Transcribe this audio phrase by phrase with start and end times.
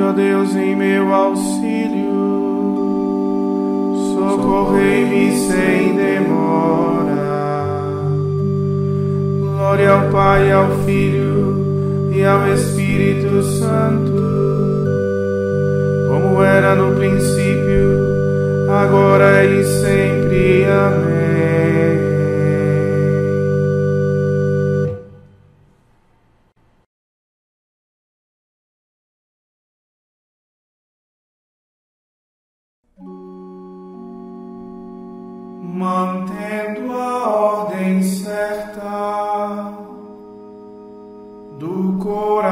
[0.00, 2.10] Vinde, ó Deus, em meu auxílio,
[4.14, 7.60] socorrei-me sem demora.
[9.40, 14.12] Glória ao Pai, ao Filho e ao Espírito Santo,
[16.08, 17.98] como era no princípio,
[18.68, 20.64] agora e sempre.
[20.64, 22.09] Amém.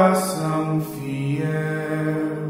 [0.08, 2.48] Coração fiel.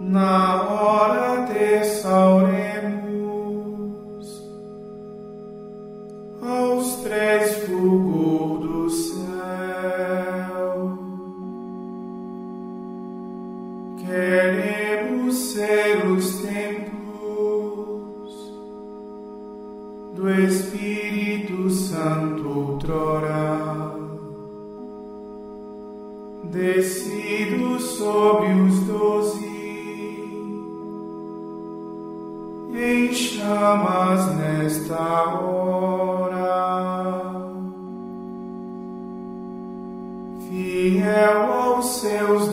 [0.00, 1.46] Na hora
[1.84, 3.02] sauremos
[6.40, 9.18] aos três fulgor do céu.
[13.98, 16.62] Queremos ser os templos
[20.14, 24.01] do Espírito Santo outrora,
[26.52, 29.50] descido sobre os doze,
[32.74, 35.00] em chamas nesta
[35.40, 36.42] hora,
[40.46, 42.51] fiel aos seus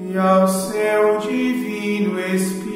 [0.00, 2.69] e ao seu divino Espírito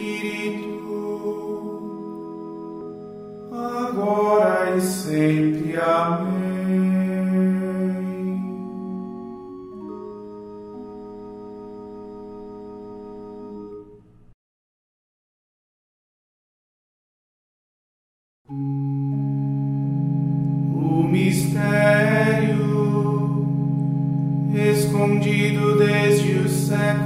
[24.94, 27.00] escondido desde os séculos,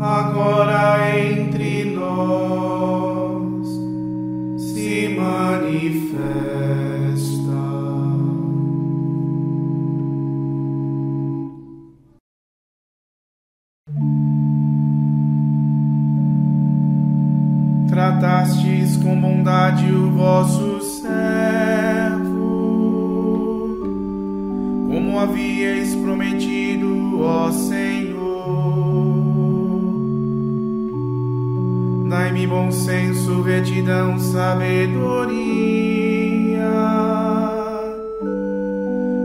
[0.00, 2.99] agora entre nós
[25.30, 28.20] havíeis prometido, ó Senhor.
[32.08, 35.38] Dai-me bom senso, retidão, sabedoria,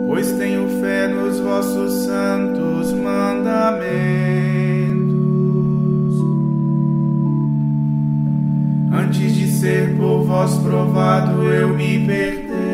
[0.07, 3.95] pois tenho fé nos vossos santos mandamentos.
[8.93, 12.64] Antes de ser por vós provado, eu me perdera,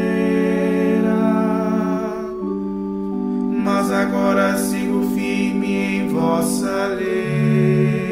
[4.91, 8.11] sigo firme em vossa lei.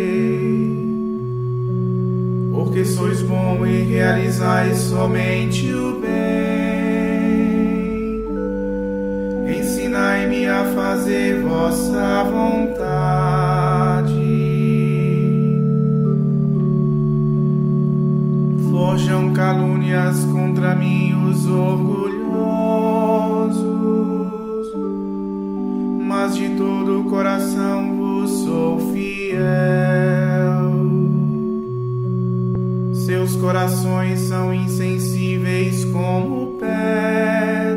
[2.54, 6.10] Porque sois bom e realizais somente o bem.
[9.60, 13.60] Ensinai-me a fazer vossa vontade.
[18.72, 22.20] forjam calúnias contra mim os orgulhosos,
[26.10, 29.40] mas de todo o coração vos sou fiel.
[32.94, 37.69] Seus corações são insensíveis como pedra,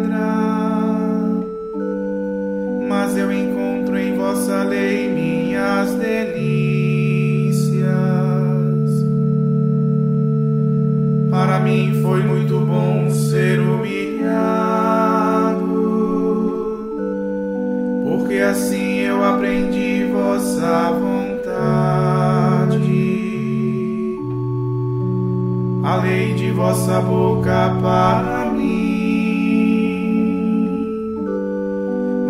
[26.62, 29.32] vossa boca para mim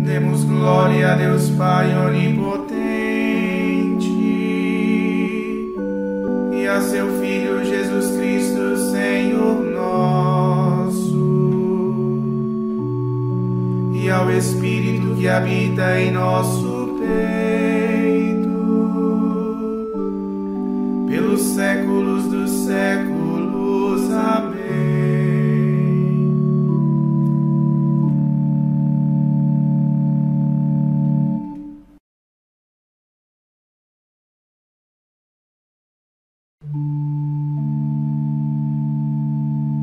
[0.07, 2.74] Demos glória a Deus Pai onipotente
[15.75, 18.49] habita em nosso peito,
[21.09, 24.11] pelos séculos dos séculos.
[24.13, 24.55] Amém.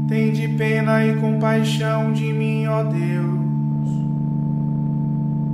[0.07, 3.40] Tende pena e compaixão de mim, ó Deus,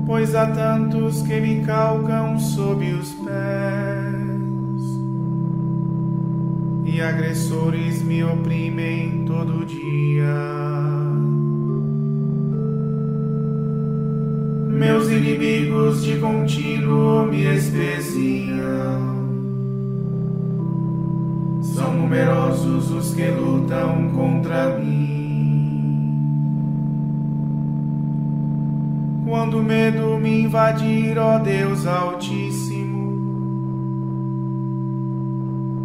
[0.07, 4.37] pois há tantos que me calcam sob os pés
[6.85, 10.33] e agressores me oprimem todo dia.
[14.69, 19.17] Meus inimigos de contínuo me espezinham
[21.61, 25.16] são numerosos os que lutam contra mim.
[29.27, 33.11] Quando o medo me invadir, ó Deus Altíssimo,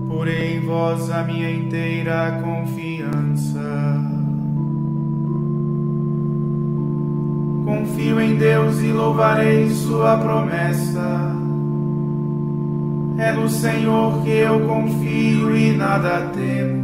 [0.08, 3.60] porém vós a minha inteira confiança.
[7.64, 11.32] Confio em Deus e louvarei Sua promessa
[13.18, 16.81] é no Senhor que eu confio e nada temo.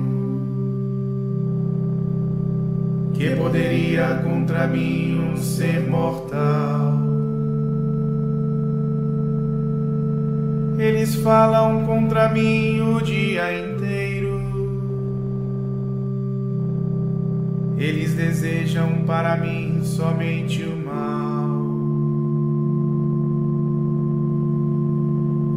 [3.19, 6.97] Que poderia contra mim um ser mortal?
[10.79, 14.41] Eles falam contra mim o dia inteiro.
[17.77, 21.19] Eles desejam para mim somente o mal.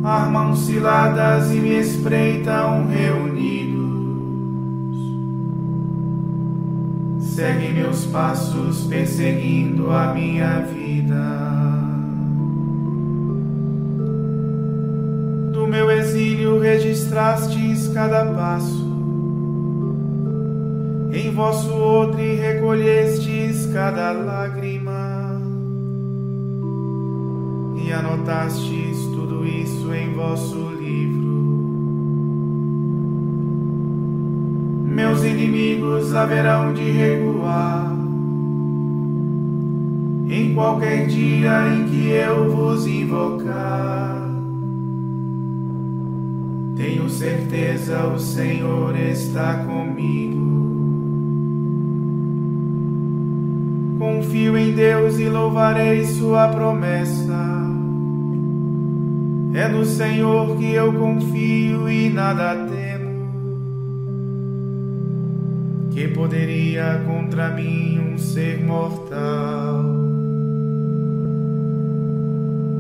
[0.04, 3.61] armam ciladas e me espreitam reunidos.
[7.42, 11.16] Segue meus passos perseguindo a minha vida.
[15.52, 18.86] Do meu exílio registrastes cada passo.
[21.12, 25.42] Em vosso odre recolhestes cada lágrima
[27.84, 31.41] e anotastes tudo isso em vosso livro.
[35.02, 37.92] Meus inimigos haverão de recuar
[40.30, 44.30] em qualquer dia em que eu vos invocar.
[46.76, 50.38] Tenho certeza o Senhor está comigo.
[53.98, 57.42] Confio em Deus e louvarei Sua promessa.
[59.56, 62.61] É no Senhor que eu confio e nada
[66.02, 69.84] Que poderia contra mim um ser mortal?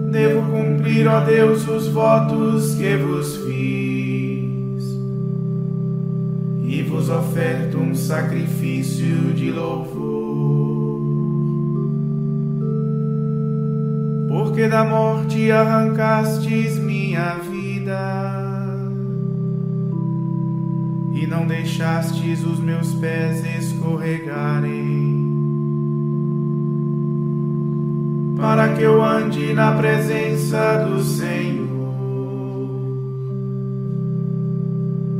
[0.10, 4.84] Devo cumprir, ó Deus, os votos que vos fiz
[6.64, 10.02] e vos oferto um sacrifício de louvor.
[14.30, 18.41] porque da morte arrancastes minha vida
[21.22, 25.30] e não deixastes os meus pés escorregarem,
[28.36, 31.70] para que eu ande na presença do Senhor,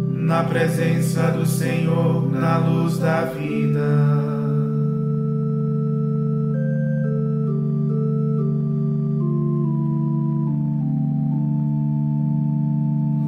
[0.10, 4.42] na presença do Senhor, na luz da vida.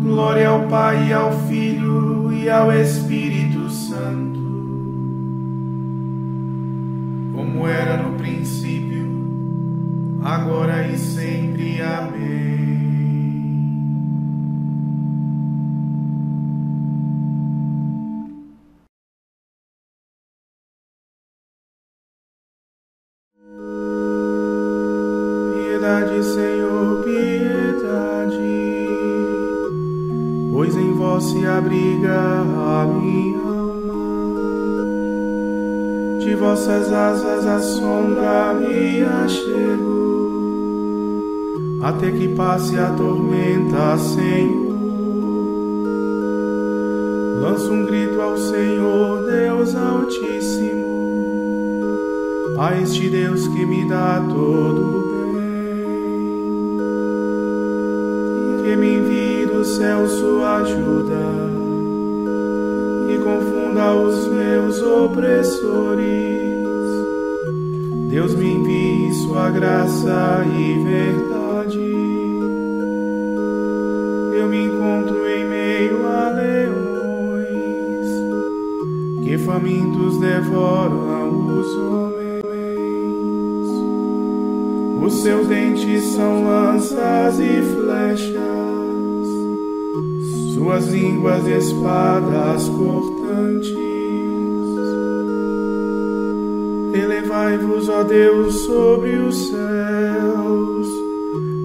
[0.02, 2.13] Glória ao Pai, ao Filho
[2.50, 4.40] ao Espírito Santo,
[7.34, 9.08] como era no princípio,
[10.24, 11.82] agora e sempre.
[11.82, 12.83] Amém.
[30.54, 33.74] pois em vós se abriga a minha alma.
[36.20, 40.14] De vossas asas a sombra me achego,
[41.82, 44.74] até que passe a tormenta, Senhor.
[47.42, 50.86] Lanço um grito ao Senhor, Deus Altíssimo,
[52.60, 55.02] a este Deus que me dá todo o
[55.34, 55.44] bem,
[58.64, 59.13] que me envia
[59.64, 61.54] céu sua ajuda
[63.10, 66.44] e confunda os meus opressores.
[68.10, 71.80] Deus me envie sua graça e verdade.
[74.38, 78.08] Eu me encontro em meio a leões
[79.24, 82.44] que famintos devoram os homens.
[85.02, 88.63] Os seus dentes são lanças e flechas,
[90.74, 93.74] suas línguas espadas cortantes.
[96.94, 100.88] Elevai-vos, ó Deus, sobre os céus,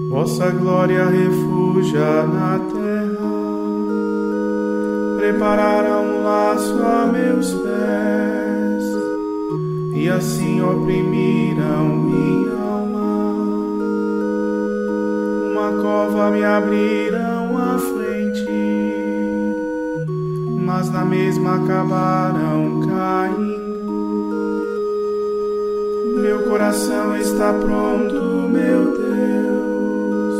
[0.09, 3.29] vossa glória refugia na terra.
[5.17, 8.83] Prepararam um laço a meus pés,
[9.95, 12.39] e assim oprimiram minha
[15.81, 18.78] cova me abriram a frente,
[20.79, 23.91] mas na mesma acabaram caindo.
[26.21, 30.37] Meu coração está pronto, meu Deus,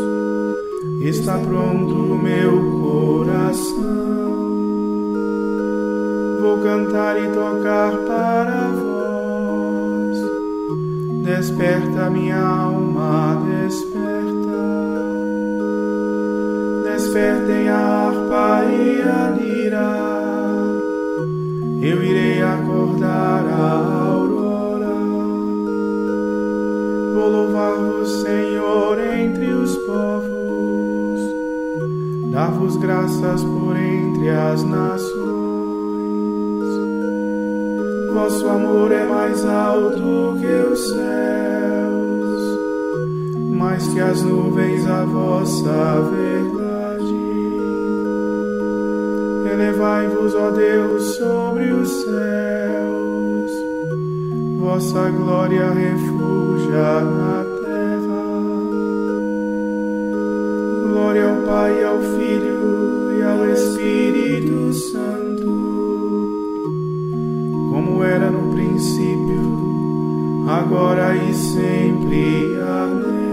[1.02, 1.94] está pronto
[2.24, 3.90] meu coração.
[6.40, 10.18] Vou cantar e tocar para vós.
[11.26, 14.00] Desperta minha alma, desperta
[17.00, 20.19] despertem a harpa e a lira.
[21.82, 24.96] Eu irei acordar a aurora.
[27.14, 31.22] Vou louvar-vos, Senhor, entre os povos.
[32.32, 35.20] Dar-vos graças por entre as nações.
[38.14, 42.60] Vosso amor é mais alto que os céus,
[43.58, 46.59] mais que as nuvens a vossa verdade.
[49.60, 53.52] Elevai-vos, ó Deus, sobre os céus,
[54.58, 58.24] vossa glória refugia na terra.
[60.88, 65.46] Glória ao Pai, ao Filho e ao Espírito Santo,
[67.70, 72.58] como era no princípio, agora e sempre.
[72.62, 73.29] Amém.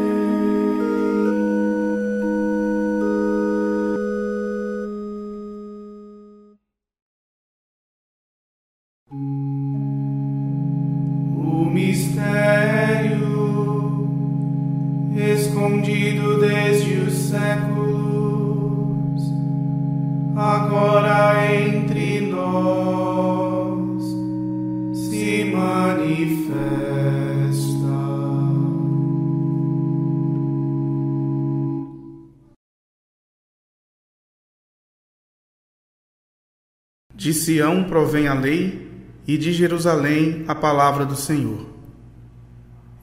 [37.27, 38.89] De Sião provém a lei,
[39.27, 41.67] e de Jerusalém a palavra do Senhor.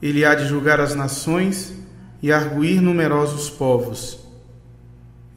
[0.00, 1.74] Ele há de julgar as nações
[2.22, 4.18] e arguir numerosos povos.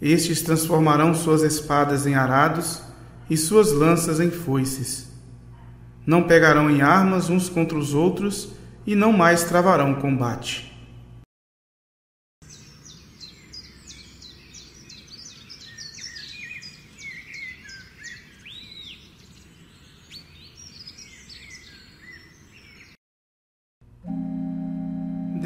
[0.02, 2.82] Estes transformarão suas espadas em arados
[3.30, 5.10] e suas lanças em foices.
[6.06, 8.54] Não pegarão em armas uns contra os outros
[8.86, 10.77] e não mais travarão combate.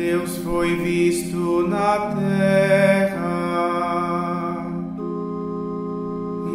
[0.04, 3.22] Deus foi visto na terra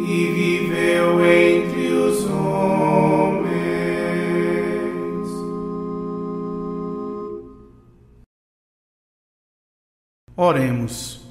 [0.01, 3.47] e viveu entre os homens.
[10.35, 11.21] Oremos.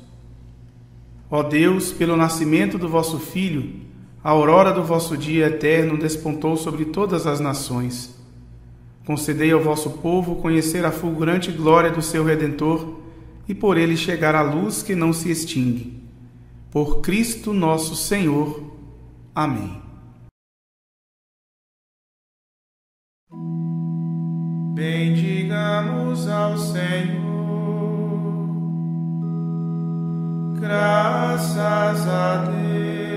[1.30, 3.82] Ó Deus, pelo nascimento do vosso Filho,
[4.24, 8.15] a aurora do vosso dia eterno despontou sobre todas as nações
[9.06, 12.98] Concedei ao vosso povo conhecer a fulgurante glória do seu Redentor
[13.48, 16.02] e por ele chegar à luz que não se extingue.
[16.72, 18.60] Por Cristo nosso Senhor.
[19.32, 19.80] Amém.
[24.74, 27.16] Bendigamos ao Senhor.
[30.58, 33.15] Graças a Deus.